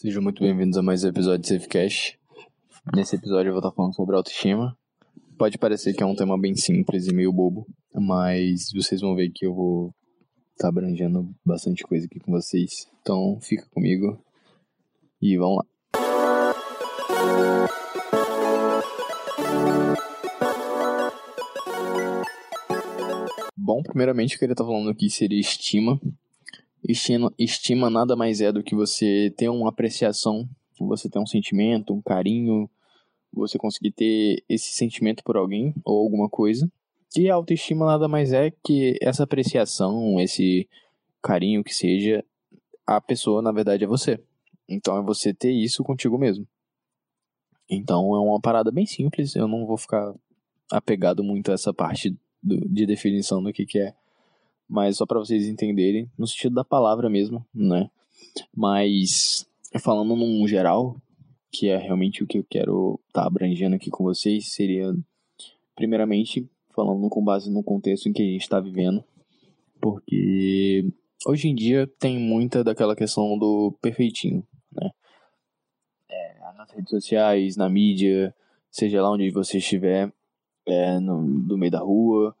[0.00, 2.16] Sejam muito bem-vindos a mais um episódio de Safecast.
[2.94, 4.78] Nesse episódio eu vou estar falando sobre autoestima.
[5.36, 9.28] Pode parecer que é um tema bem simples e meio bobo, mas vocês vão ver
[9.30, 9.92] que eu vou
[10.52, 12.86] estar abrangendo bastante coisa aqui com vocês.
[13.00, 14.22] Então fica comigo
[15.20, 15.66] e vamos lá.
[23.56, 26.00] Bom, primeiramente eu queria estar falando aqui seria estima.
[26.86, 30.48] Estima, estima nada mais é do que você ter uma apreciação,
[30.78, 32.70] você ter um sentimento, um carinho,
[33.32, 36.70] você conseguir ter esse sentimento por alguém ou alguma coisa.
[37.16, 40.68] E a autoestima nada mais é que essa apreciação, esse
[41.22, 42.24] carinho que seja,
[42.86, 44.20] a pessoa na verdade é você.
[44.68, 46.46] Então é você ter isso contigo mesmo.
[47.68, 50.14] Então é uma parada bem simples, eu não vou ficar
[50.70, 53.94] apegado muito a essa parte do, de definição do que, que é
[54.68, 57.90] mas só para vocês entenderem, no sentido da palavra mesmo, né?
[58.54, 59.48] Mas
[59.80, 61.00] falando num geral,
[61.50, 64.94] que é realmente o que eu quero estar tá abrangendo aqui com vocês, seria
[65.74, 69.02] primeiramente falando com base no contexto em que a gente está vivendo,
[69.80, 70.84] porque
[71.26, 74.90] hoje em dia tem muita daquela questão do perfeitinho, né?
[76.10, 78.34] É, nas redes sociais, na mídia,
[78.70, 80.12] seja lá onde você estiver,
[80.66, 82.34] é, no, no meio da rua,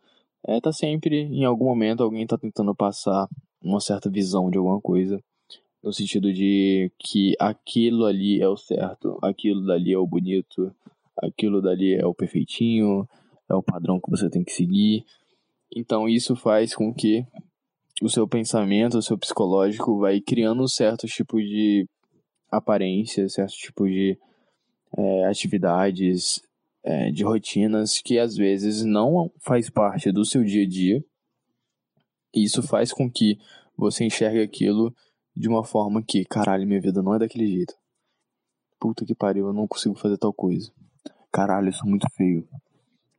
[0.46, 3.28] é, tá sempre, em algum momento, alguém tá tentando passar
[3.62, 5.22] uma certa visão de alguma coisa,
[5.82, 10.74] no sentido de que aquilo ali é o certo, aquilo dali é o bonito,
[11.16, 13.08] aquilo dali é o perfeitinho,
[13.48, 15.04] é o padrão que você tem que seguir.
[15.74, 17.24] Então isso faz com que
[18.02, 21.86] o seu pensamento, o seu psicológico vai criando certos tipos de
[22.50, 24.18] aparência, certos tipos de
[24.96, 26.40] é, atividades,
[26.88, 31.04] é, de rotinas que às vezes não faz parte do seu dia a dia.
[32.34, 33.38] E isso faz com que
[33.76, 34.94] você enxergue aquilo
[35.36, 37.74] de uma forma que, caralho, minha vida não é daquele jeito.
[38.80, 40.72] Puta que pariu, eu não consigo fazer tal coisa.
[41.30, 42.48] Caralho, eu sou muito feio.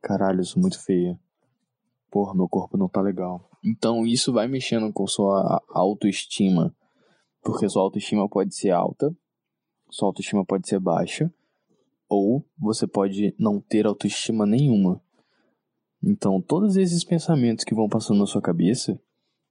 [0.02, 1.16] Caralho, eu sou muito feia.
[2.10, 3.48] Porra, meu corpo não tá legal.
[3.64, 6.74] Então isso vai mexendo com sua autoestima.
[7.40, 9.14] Porque sua autoestima pode ser alta,
[9.88, 11.32] sua autoestima pode ser baixa,
[12.10, 15.00] ou você pode não ter autoestima nenhuma.
[16.02, 19.00] Então, todos esses pensamentos que vão passando na sua cabeça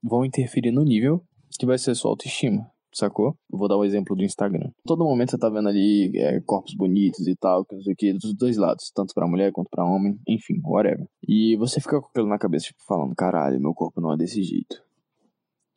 [0.02, 1.24] vão interferir no nível
[1.58, 3.34] que vai ser sua autoestima, sacou?
[3.50, 4.70] Vou dar o um exemplo do Instagram.
[4.84, 7.96] Todo momento você tá vendo ali é, corpos bonitos e tal, que não sei o
[7.96, 11.06] que, dos dois lados, tanto para mulher quanto para homem, enfim, whatever.
[11.26, 14.42] E você fica com aquilo na cabeça, tipo, falando, caralho, meu corpo não é desse
[14.42, 14.82] jeito.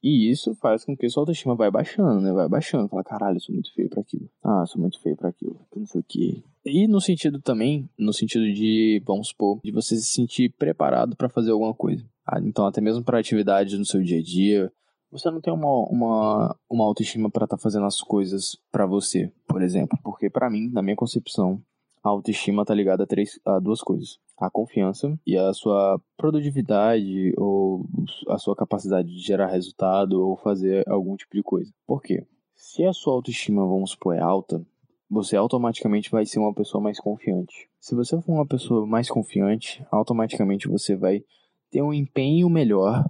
[0.01, 2.33] E isso faz com que sua autoestima vai baixando, né?
[2.33, 2.89] Vai baixando.
[2.89, 4.29] Fala, caralho, eu sou muito feio para aquilo.
[4.43, 5.57] Ah, sou muito feio para aquilo.
[5.73, 6.43] Não sei o que.
[6.65, 11.29] E no sentido também, no sentido de, vamos supor, de você se sentir preparado para
[11.29, 12.05] fazer alguma coisa.
[12.25, 14.71] Ah, então, até mesmo para atividades no seu dia a dia,
[15.11, 19.31] você não tem uma, uma, uma autoestima para estar tá fazendo as coisas para você,
[19.47, 19.97] por exemplo.
[20.03, 21.61] Porque para mim, na minha concepção,
[22.03, 27.33] a autoestima tá ligada a, três, a duas coisas: a confiança e a sua produtividade
[27.37, 27.85] ou
[28.27, 31.71] a sua capacidade de gerar resultado ou fazer algum tipo de coisa.
[31.85, 32.25] Por quê?
[32.55, 34.65] Se a sua autoestima, vamos supor, é alta,
[35.09, 37.69] você automaticamente vai ser uma pessoa mais confiante.
[37.79, 41.23] Se você for uma pessoa mais confiante, automaticamente você vai
[41.69, 43.05] ter um empenho melhor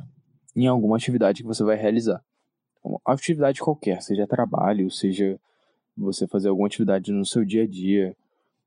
[0.56, 2.24] em alguma atividade que você vai realizar.
[2.84, 5.40] Uma atividade qualquer, seja trabalho, seja
[5.96, 8.16] você fazer alguma atividade no seu dia a dia,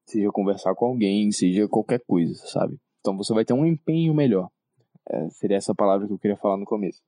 [0.06, 2.78] seja conversar com alguém, seja qualquer coisa, sabe?
[3.00, 4.48] Então você vai ter um empenho melhor.
[5.08, 7.00] É, seria essa palavra que eu queria falar no começo.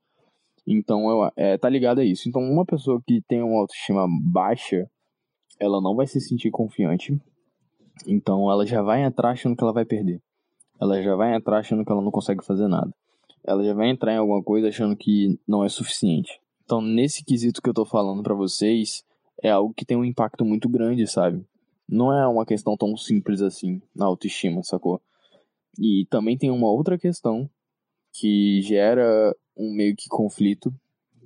[0.67, 2.28] Então, eu, é, tá ligado a isso.
[2.28, 4.89] Então, uma pessoa que tem uma autoestima baixa,
[5.59, 7.21] ela não vai se sentir confiante.
[8.07, 10.21] Então, ela já vai entrar achando que ela vai perder.
[10.81, 12.93] Ela já vai entrar achando que ela não consegue fazer nada.
[13.45, 16.41] Ela já vai entrar em alguma coisa achando que não é suficiente.
[16.65, 19.03] Então, nesse quesito que eu tô falando para vocês,
[19.43, 21.45] é algo que tem um impacto muito grande, sabe?
[21.89, 25.01] não é uma questão tão simples assim na autoestima, sacou?
[25.79, 27.49] E também tem uma outra questão
[28.13, 30.73] que gera um meio que conflito,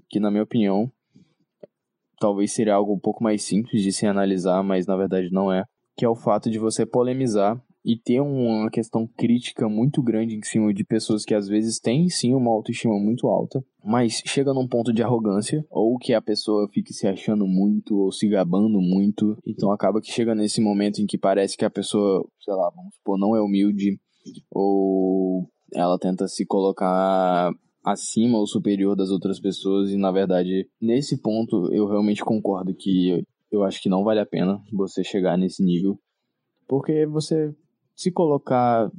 [0.09, 0.91] que na minha opinião
[2.23, 5.65] talvez seria algo um pouco mais simples de se analisar, mas na verdade não é,
[5.97, 10.43] que é o fato de você polemizar e ter uma questão crítica muito grande em
[10.45, 14.69] cima de pessoas que às vezes têm sim uma autoestima muito alta, mas chega num
[14.69, 19.37] ponto de arrogância, ou que a pessoa fique se achando muito ou se gabando muito,
[19.45, 22.95] então acaba que chega nesse momento em que parece que a pessoa, sei lá, vamos
[22.95, 23.99] supor, não é humilde,
[24.49, 27.51] ou ela tenta se colocar
[27.85, 33.25] acima ou superior das outras pessoas e na verdade nesse ponto eu realmente concordo que
[33.51, 35.99] eu acho que não vale a pena você chegar nesse nível
[36.67, 37.55] porque você
[37.95, 38.91] se colocar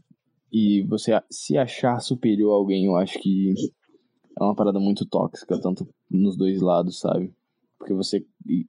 [0.51, 3.53] e você se achar superior a alguém, eu acho que
[4.39, 7.33] é uma parada muito tóxica, tanto nos dois lados, sabe?
[7.79, 8.23] Porque você,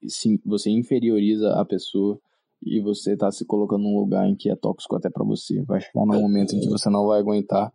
[0.08, 2.18] sim, você inferioriza a pessoa
[2.62, 5.62] e você tá se colocando num lugar em que é tóxico até para você.
[5.64, 7.70] Vai chegar num momento em que você não vai aguentar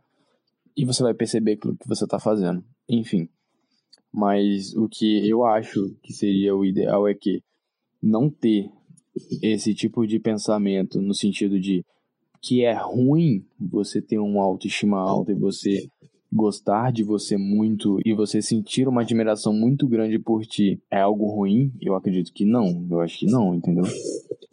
[0.75, 2.63] e você vai perceber aquilo que você tá fazendo.
[2.87, 3.27] Enfim.
[4.11, 7.41] Mas o que eu acho que seria o ideal é que
[8.01, 8.69] não ter
[9.41, 11.85] esse tipo de pensamento no sentido de
[12.41, 15.87] que é ruim você ter uma autoestima alta e você
[16.31, 21.27] gostar de você muito e você sentir uma admiração muito grande por ti é algo
[21.27, 21.71] ruim?
[21.81, 22.87] Eu acredito que não.
[22.89, 23.83] Eu acho que não, entendeu?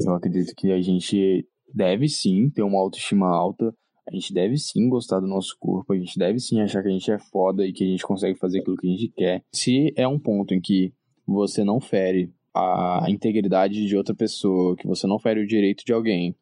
[0.01, 3.75] Eu acredito que a gente deve sim ter uma autoestima alta.
[4.09, 6.93] A gente deve sim gostar do nosso corpo, a gente deve sim achar que a
[6.93, 9.45] gente é foda e que a gente consegue fazer aquilo que a gente quer.
[9.53, 10.93] Se é um ponto em que
[11.27, 15.93] você não fere a integridade de outra pessoa, que você não fere o direito de
[15.93, 16.35] alguém,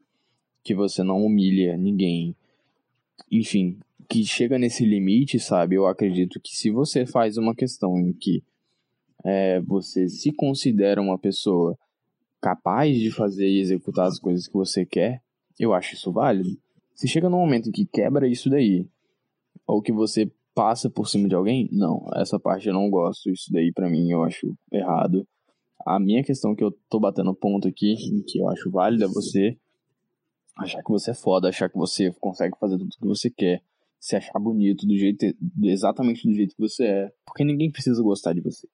[0.62, 2.37] que você não humilha ninguém,
[3.31, 3.78] enfim,
[4.08, 5.75] que chega nesse limite, sabe?
[5.75, 8.43] Eu acredito que se você faz uma questão em que
[9.25, 11.76] é, você se considera uma pessoa
[12.40, 15.22] capaz de fazer e executar as coisas que você quer,
[15.58, 16.58] eu acho isso válido.
[16.94, 18.87] Se chega num momento em que quebra isso daí,
[19.67, 23.52] ou que você passa por cima de alguém, não, essa parte eu não gosto, isso
[23.52, 25.26] daí para mim eu acho errado.
[25.85, 27.96] A minha questão que eu tô batendo ponto aqui,
[28.26, 29.56] que eu acho válida, é você
[30.56, 33.61] achar que você é foda, achar que você consegue fazer tudo o que você quer,
[33.99, 38.32] se achar bonito do jeito exatamente do jeito que você é, porque ninguém precisa gostar
[38.32, 38.69] de você.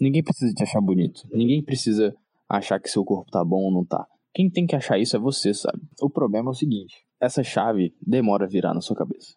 [0.00, 1.28] Ninguém precisa te achar bonito.
[1.32, 2.14] Ninguém precisa
[2.48, 4.06] achar que seu corpo tá bom ou não tá.
[4.34, 5.82] Quem tem que achar isso é você, sabe?
[6.00, 9.36] O problema é o seguinte: essa chave demora a virar na sua cabeça.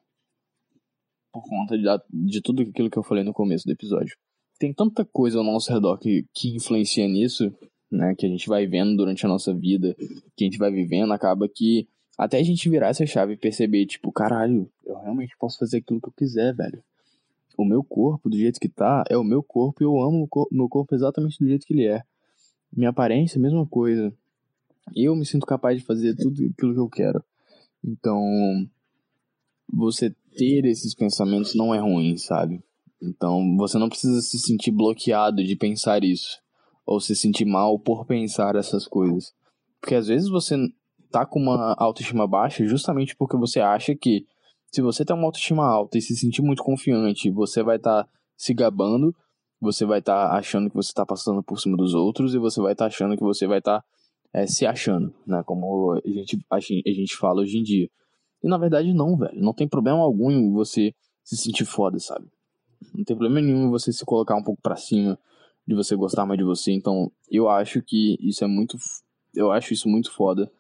[1.32, 4.18] Por conta de, de tudo aquilo que eu falei no começo do episódio.
[4.58, 7.54] Tem tanta coisa ao nosso redor que, que influencia nisso,
[7.92, 8.16] né?
[8.16, 9.96] Que a gente vai vendo durante a nossa vida,
[10.36, 11.88] que a gente vai vivendo, acaba que
[12.18, 16.02] até a gente virar essa chave e perceber, tipo, caralho, eu realmente posso fazer aquilo
[16.02, 16.82] que eu quiser, velho.
[17.56, 20.28] O meu corpo, do jeito que tá, é o meu corpo e eu amo o
[20.28, 22.02] cor meu corpo exatamente do jeito que ele é.
[22.76, 24.12] Minha aparência, mesma coisa.
[24.96, 27.24] Eu me sinto capaz de fazer tudo aquilo que eu quero.
[27.86, 28.68] Então,
[29.72, 32.64] você ter esses pensamentos não é ruim, sabe?
[33.02, 36.40] Então, você não precisa se sentir bloqueado de pensar isso.
[36.86, 39.34] Ou se sentir mal por pensar essas coisas.
[39.80, 40.56] Porque às vezes você
[41.12, 44.26] tá com uma autoestima baixa justamente porque você acha que
[44.72, 48.10] se você tem uma autoestima alta e se sentir muito confiante, você vai estar tá
[48.36, 49.16] se gabando,
[49.62, 52.60] você vai estar tá achando que você está passando por cima dos outros e você
[52.60, 53.88] vai estar tá achando que você vai estar tá,
[54.36, 55.42] é, se achando, né?
[55.46, 57.90] Como a gente, a gente fala hoje em dia.
[58.44, 59.40] E na verdade não, velho.
[59.42, 60.94] Não tem problema algum em você
[61.24, 62.28] se sentir foda, sabe?
[62.94, 65.18] Não tem problema nenhum em você se colocar um pouco para cima,
[65.66, 66.72] de você gostar mais de você.
[66.72, 68.78] Então, eu acho que isso é muito.
[69.34, 70.52] Eu acho isso muito foda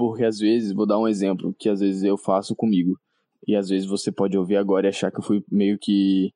[0.00, 2.98] porque às vezes, vou dar um exemplo que às vezes eu faço comigo.
[3.46, 6.32] E às vezes você pode ouvir agora e achar que eu fui meio que.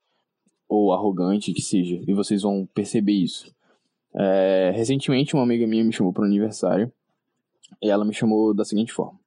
[0.69, 1.99] ou arrogante, que seja.
[2.07, 3.55] E vocês vão perceber isso.
[4.17, 6.93] É, recentemente, uma amiga minha me chamou para o aniversário.
[7.83, 9.19] E ela me chamou da seguinte forma: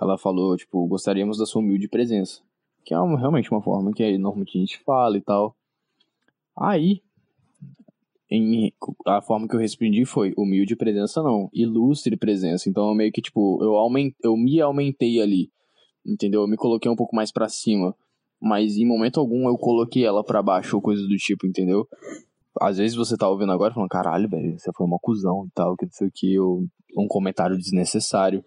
[0.00, 2.40] ela falou, tipo, gostaríamos da sua humilde presença.
[2.84, 5.54] Que é uma, realmente uma forma que normalmente a gente fala e tal.
[6.58, 7.02] Aí,
[8.30, 8.72] em,
[9.06, 12.68] a forma que eu respondi foi humilde presença não, ilustre presença.
[12.68, 15.50] Então eu meio que tipo, eu aument, eu me aumentei ali.
[16.06, 16.42] Entendeu?
[16.42, 17.94] Eu me coloquei um pouco mais para cima,
[18.40, 21.86] mas em momento algum eu coloquei ela para baixo ou coisa do tipo, entendeu?
[22.58, 25.76] Às vezes você tá ouvindo agora falando, caralho, velho, você foi uma cuzão e tal,
[25.76, 26.64] que não sei o que, ou
[26.96, 28.44] um comentário desnecessário.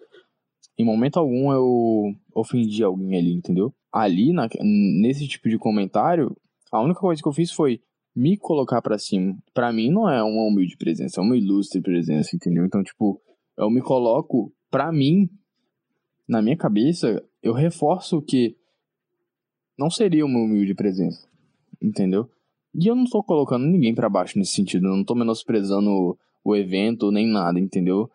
[0.77, 3.73] Em momento algum eu ofendi alguém ali, entendeu?
[3.91, 6.35] Ali, na, nesse tipo de comentário,
[6.71, 7.79] a única coisa que eu fiz foi
[8.15, 12.35] me colocar para cima, para mim não é uma humilde presença, é uma ilustre presença,
[12.35, 12.65] entendeu?
[12.65, 13.19] Então, tipo,
[13.57, 15.29] eu me coloco para mim,
[16.27, 18.55] na minha cabeça, eu reforço que
[19.77, 21.27] não seria uma humilde presença,
[21.81, 22.29] entendeu?
[22.75, 26.55] E eu não tô colocando ninguém para baixo nesse sentido, eu não tô menosprezando o
[26.55, 28.09] evento nem nada, entendeu?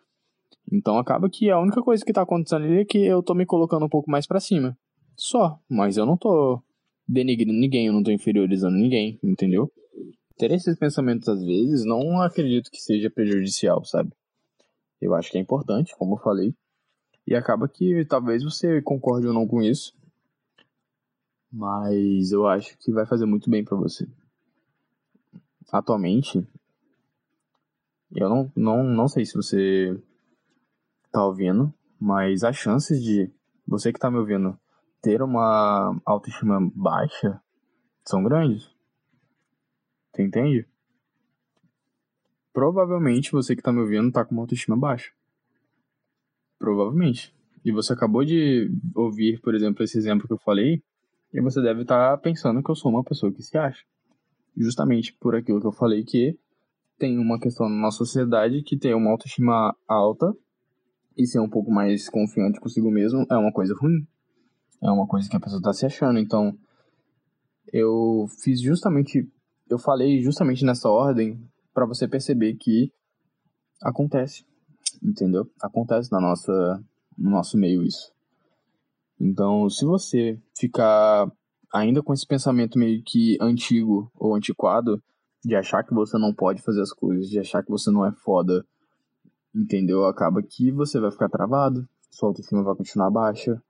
[0.70, 3.46] Então acaba que a única coisa que tá acontecendo ali é que eu tô me
[3.46, 4.76] colocando um pouco mais para cima.
[5.16, 6.60] Só, mas eu não tô
[7.06, 9.70] denigrindo ninguém, eu não tô inferiorizando ninguém, entendeu?
[10.38, 14.12] ter esses pensamentos às vezes não acredito que seja prejudicial, sabe?
[15.00, 16.54] Eu acho que é importante, como eu falei.
[17.26, 19.92] E acaba que talvez você concorde ou não com isso.
[21.52, 24.06] Mas eu acho que vai fazer muito bem para você.
[25.70, 26.46] Atualmente,
[28.10, 30.00] eu não, não, não sei se você
[31.12, 33.30] tá ouvindo, mas as chances de
[33.66, 34.58] você que tá me ouvindo
[35.02, 37.40] ter uma autoestima baixa
[38.04, 38.70] são grandes.
[40.10, 40.66] Você entende?
[42.52, 45.12] Provavelmente você que tá me ouvindo tá com uma autoestima baixa.
[46.58, 47.34] Provavelmente.
[47.62, 50.82] E você acabou de ouvir, por exemplo, esse exemplo que eu falei,
[51.32, 53.84] e você deve estar tá pensando que eu sou uma pessoa que se acha.
[54.58, 56.36] Justamente por aquilo que eu falei que
[56.98, 60.34] tem uma questão na nossa sociedade que ter uma autoestima alta
[61.16, 64.06] e ser um pouco mais confiante consigo mesmo é uma coisa ruim.
[64.82, 66.18] É uma coisa que a pessoa está se achando.
[66.18, 66.56] Então,
[67.72, 69.28] eu fiz justamente,
[69.70, 71.40] eu falei justamente nessa ordem
[71.72, 72.92] para você perceber que
[73.82, 74.44] acontece,
[75.02, 75.48] entendeu?
[75.62, 76.84] Acontece na nossa,
[77.16, 78.12] no nosso meio isso.
[79.20, 81.30] Então, se você ficar
[81.72, 85.02] ainda com esse pensamento meio que antigo ou antiquado,
[85.44, 88.12] de achar que você não pode fazer as coisas, de achar que você não é
[88.12, 88.64] foda,
[89.54, 90.04] entendeu?
[90.06, 93.62] Acaba que você vai ficar travado, sua autoestima vai continuar baixa,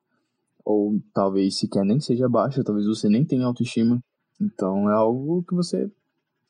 [0.64, 4.02] ou talvez sequer nem seja baixa, talvez você nem tenha autoestima.
[4.40, 5.90] Então é algo que você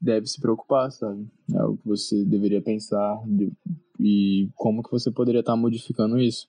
[0.01, 1.27] deve se preocupar, sabe?
[1.53, 3.53] É algo que você deveria pensar de,
[3.99, 6.49] e como que você poderia estar modificando isso.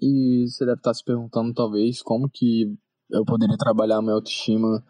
[0.00, 2.76] E você deve estar se perguntando, talvez, como que
[3.10, 4.84] eu poderia trabalhar a minha autoestima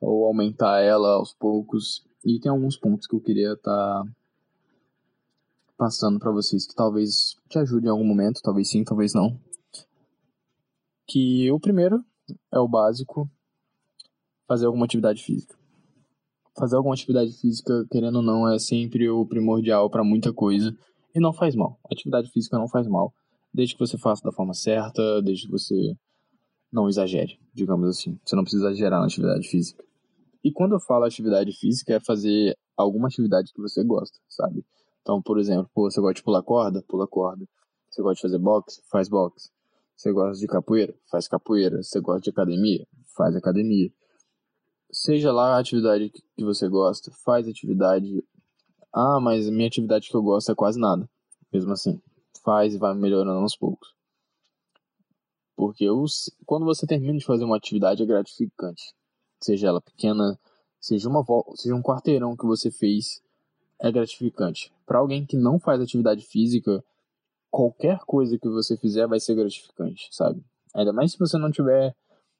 [0.00, 2.04] ou aumentar ela aos poucos.
[2.24, 4.04] E tem alguns pontos que eu queria estar
[5.76, 9.38] passando para vocês que talvez te ajudem em algum momento, talvez sim, talvez não.
[11.06, 12.04] Que o primeiro
[12.52, 13.28] é o básico,
[14.46, 15.56] fazer alguma atividade física.
[16.56, 20.76] Fazer alguma atividade física, querendo ou não, é sempre o primordial para muita coisa
[21.14, 21.78] e não faz mal.
[21.90, 23.12] Atividade física não faz mal
[23.52, 25.94] desde que você faça da forma certa, desde que você
[26.72, 28.18] não exagere, digamos assim.
[28.24, 29.84] Você não precisa exagerar na atividade física.
[30.42, 34.64] E quando eu falo atividade física, é fazer alguma atividade que você gosta, sabe?
[35.00, 36.82] Então, por exemplo, você gosta de pular corda?
[36.88, 37.44] Pula corda.
[37.90, 38.82] Você gosta de fazer boxe?
[38.90, 39.50] Faz boxe.
[39.96, 40.94] Você gosta de capoeira?
[41.10, 41.82] Faz capoeira.
[41.82, 42.86] Você gosta de academia?
[43.16, 43.90] Faz academia.
[44.90, 48.24] Seja lá a atividade que você gosta, faz atividade.
[48.94, 51.08] Ah, mas minha atividade que eu gosto é quase nada.
[51.52, 52.00] Mesmo assim
[52.44, 53.88] faz e vai melhorando aos poucos.
[55.56, 58.94] Porque os, quando você termina de fazer uma atividade é gratificante.
[59.40, 60.38] Seja ela pequena,
[60.80, 63.22] seja uma seja um quarteirão que você fez,
[63.80, 64.72] é gratificante.
[64.86, 66.82] Para alguém que não faz atividade física,
[67.50, 70.42] qualquer coisa que você fizer vai ser gratificante, sabe?
[70.74, 71.94] Ainda mais se você não tiver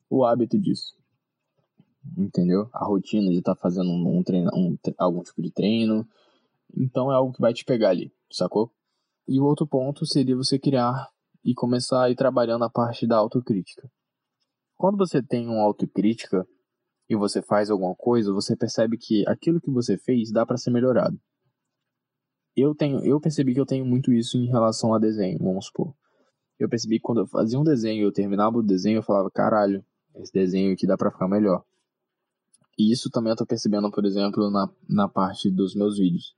[0.08, 0.96] o hábito disso.
[2.16, 2.68] Entendeu?
[2.72, 6.08] A rotina de estar tá fazendo um treino, um, algum tipo de treino.
[6.76, 8.72] Então é algo que vai te pegar ali, sacou?
[9.28, 11.08] E o outro ponto seria você criar
[11.44, 13.90] e começar a ir trabalhando a parte da autocrítica.
[14.76, 16.46] Quando você tem uma autocrítica
[17.08, 20.70] e você faz alguma coisa, você percebe que aquilo que você fez dá para ser
[20.70, 21.18] melhorado.
[22.56, 25.94] Eu tenho, eu percebi que eu tenho muito isso em relação a desenho, vamos supor.
[26.58, 29.84] Eu percebi que quando eu fazia um desenho, eu terminava o desenho, eu falava, caralho,
[30.16, 31.64] esse desenho aqui dá para ficar melhor.
[32.78, 36.34] E isso também eu tô percebendo, por exemplo, na, na parte dos meus vídeos.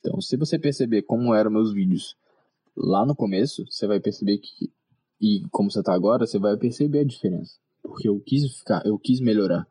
[0.00, 2.14] Então, se você perceber como eram meus vídeos
[2.78, 4.72] lá no começo, você vai perceber que
[5.20, 7.58] e como você está agora, você vai perceber a diferença.
[7.82, 9.66] Porque eu quis ficar, eu quis melhorar.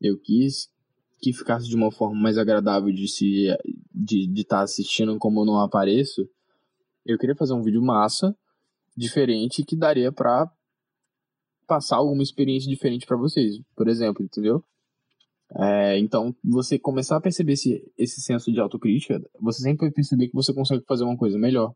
[0.00, 0.70] Eu quis
[1.20, 3.48] que ficasse de uma forma mais agradável de se
[3.92, 6.28] de estar tá assistindo como eu não apareço.
[7.04, 8.36] Eu queria fazer um vídeo massa,
[8.96, 10.50] diferente que daria para
[11.66, 14.62] passar alguma experiência diferente para vocês, por exemplo, entendeu?
[15.56, 20.28] É, então, você começar a perceber esse, esse senso de autocrítica, você sempre vai perceber
[20.28, 21.74] que você consegue fazer uma coisa melhor.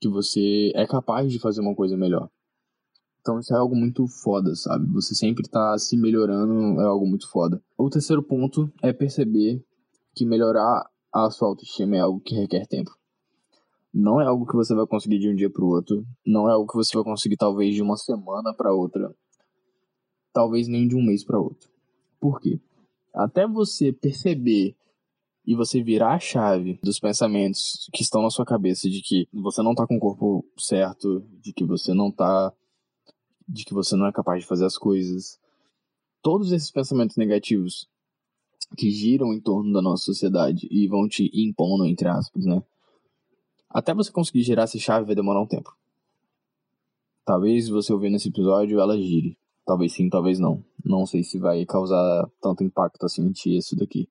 [0.00, 2.28] Que você é capaz de fazer uma coisa melhor.
[3.20, 4.86] Então, isso é algo muito foda, sabe?
[4.92, 7.62] Você sempre tá se melhorando, é algo muito foda.
[7.76, 9.62] O terceiro ponto é perceber
[10.14, 12.90] que melhorar a sua autoestima é algo que requer tempo.
[13.92, 16.06] Não é algo que você vai conseguir de um dia para o outro.
[16.26, 19.14] Não é algo que você vai conseguir, talvez, de uma semana para outra.
[20.32, 21.68] Talvez nem de um mês para outro.
[22.18, 22.58] Por quê?
[23.14, 24.74] até você perceber
[25.50, 29.60] e você virar a chave dos pensamentos que estão na sua cabeça de que você
[29.62, 32.52] não tá com o corpo certo, de que você não tá
[33.48, 35.40] de que você não é capaz de fazer as coisas.
[36.22, 37.88] Todos esses pensamentos negativos
[38.76, 42.62] que giram em torno da nossa sociedade e vão te impondo entre aspas, né?
[43.68, 45.76] Até você conseguir girar essa chave vai demorar um tempo.
[47.24, 49.36] Talvez você ouvindo esse episódio ela gire.
[49.66, 50.64] Talvez sim, talvez não.
[50.84, 54.08] Não sei se vai causar tanto impacto assim em ti isso daqui.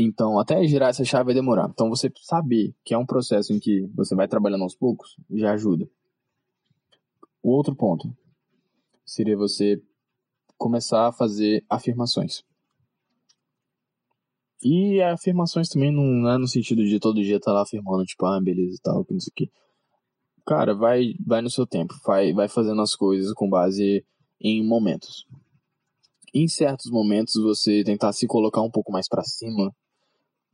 [0.00, 1.68] Então, até girar essa chave vai demorar.
[1.68, 5.52] Então, você saber que é um processo em que você vai trabalhando aos poucos já
[5.52, 5.90] ajuda.
[7.42, 8.16] O outro ponto
[9.04, 9.82] seria você
[10.56, 12.44] começar a fazer afirmações.
[14.62, 18.24] E afirmações também não é no sentido de todo dia estar tá lá afirmando, tipo,
[18.24, 19.50] ah, beleza e tal, que não sei o.
[20.46, 24.04] Cara, vai, vai no seu tempo, vai, vai fazendo as coisas com base
[24.40, 25.26] em momentos.
[26.32, 29.74] Em certos momentos, você tentar se colocar um pouco mais para cima,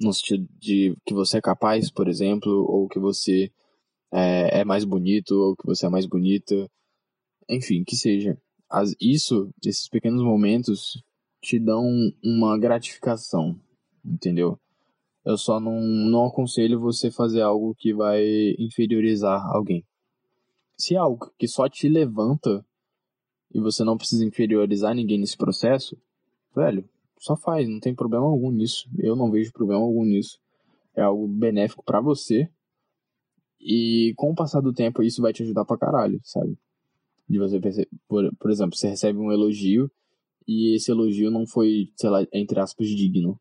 [0.04, 3.50] no sentido de que você é capaz, por exemplo, ou que você
[4.12, 6.70] é, é mais bonito, ou que você é mais bonita,
[7.48, 8.38] enfim, que seja.
[8.70, 11.02] As, isso, esses pequenos momentos,
[11.40, 11.84] te dão
[12.22, 13.58] uma gratificação,
[14.04, 14.58] entendeu?
[15.24, 18.22] Eu só não, não aconselho você fazer algo que vai
[18.58, 19.84] inferiorizar alguém.
[20.76, 22.64] Se é algo que só te levanta
[23.52, 25.96] e você não precisa inferiorizar ninguém nesse processo,
[26.54, 28.88] velho, só faz, não tem problema algum nisso.
[28.98, 30.38] Eu não vejo problema algum nisso.
[30.94, 32.48] É algo benéfico para você.
[33.60, 36.58] E com o passar do tempo, isso vai te ajudar pra caralho, sabe?
[37.28, 39.90] De você perceber, por, por exemplo, você recebe um elogio
[40.46, 43.40] e esse elogio não foi, sei lá, entre aspas, digno.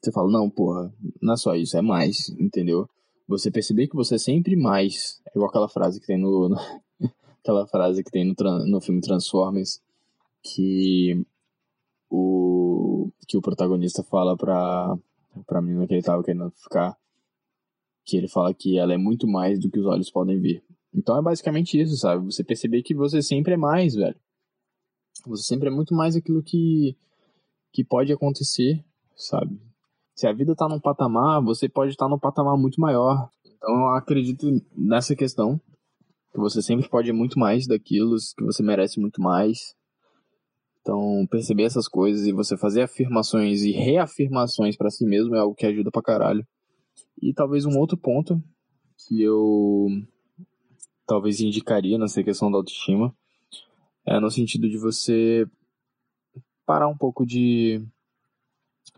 [0.00, 2.88] Você fala, não, porra, não é só isso, é mais, entendeu?
[3.28, 5.20] Você perceber que você é sempre mais.
[5.26, 6.48] É igual aquela frase que tem no.
[6.48, 6.56] no
[7.42, 9.80] aquela frase que tem no, no filme Transformers.
[10.42, 11.24] Que
[12.08, 12.65] o.
[13.26, 14.96] Que o protagonista fala pra.
[15.46, 16.96] Pra menina que ele tava querendo ficar.
[18.04, 20.62] Que ele fala que ela é muito mais do que os olhos podem ver.
[20.94, 22.24] Então é basicamente isso, sabe?
[22.24, 24.16] Você perceber que você sempre é mais, velho.
[25.26, 26.96] Você sempre é muito mais aquilo que,
[27.72, 28.82] que pode acontecer,
[29.14, 29.60] sabe?
[30.14, 33.28] Se a vida tá num patamar, você pode estar num patamar muito maior.
[33.44, 35.60] Então eu acredito nessa questão.
[36.32, 39.74] Que você sempre pode muito mais daquilo, que você merece muito mais.
[40.86, 45.52] Então, perceber essas coisas e você fazer afirmações e reafirmações para si mesmo é algo
[45.52, 46.46] que ajuda pra caralho.
[47.20, 48.40] E talvez um outro ponto
[48.96, 49.88] que eu
[51.04, 53.12] talvez indicaria nessa questão da autoestima
[54.06, 55.44] é no sentido de você
[56.64, 57.84] parar um pouco de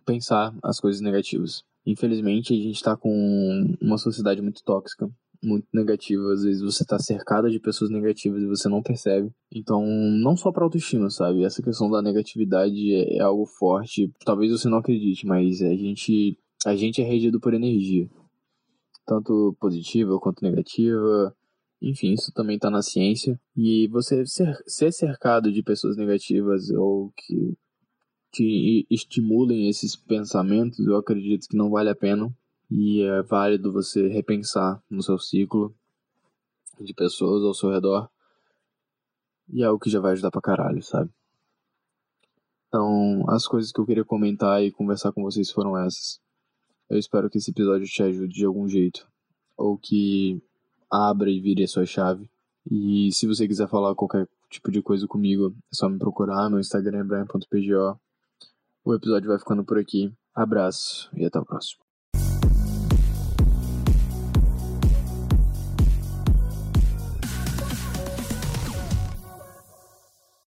[0.04, 1.64] pensar as coisas negativas.
[1.86, 5.10] Infelizmente, a gente está com uma sociedade muito tóxica,
[5.42, 6.32] muito negativa.
[6.32, 9.30] Às vezes você está cercado de pessoas negativas e você não percebe.
[9.52, 11.44] Então, não só para autoestima, sabe?
[11.44, 14.12] Essa questão da negatividade é, é algo forte.
[14.24, 18.08] Talvez você não acredite, mas a gente, a gente é regido por energia,
[19.06, 21.34] tanto positiva quanto negativa.
[21.80, 23.40] Enfim, isso também está na ciência.
[23.56, 27.56] E você ser, ser cercado de pessoas negativas ou que
[28.32, 32.30] te estimulem esses pensamentos, eu acredito que não vale a pena.
[32.70, 35.74] E é válido você repensar no seu ciclo
[36.78, 38.08] de pessoas ao seu redor.
[39.50, 41.10] E é o que já vai ajudar pra caralho, sabe?
[42.68, 46.20] Então, as coisas que eu queria comentar e conversar com vocês foram essas.
[46.88, 49.08] Eu espero que esse episódio te ajude de algum jeito.
[49.56, 50.42] Ou que
[50.90, 52.28] abra e vire a sua chave.
[52.70, 56.50] E se você quiser falar qualquer tipo de coisa comigo, é só me procurar.
[56.50, 57.98] Meu Instagram é brian.pgo.
[58.84, 60.12] O episódio vai ficando por aqui.
[60.34, 61.87] Abraço e até o próximo.